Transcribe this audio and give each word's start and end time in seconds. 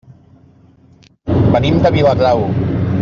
Venim 1.57 1.77
de 1.85 1.93
Viladrau. 1.99 2.47